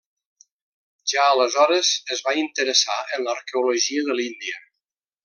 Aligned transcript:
Ja 1.11 1.25
aleshores 1.33 1.91
es 2.15 2.23
va 2.29 2.35
interessar 2.45 2.97
en 3.19 3.29
l'arqueologia 3.29 4.07
de 4.09 4.17
l'Índia. 4.23 4.63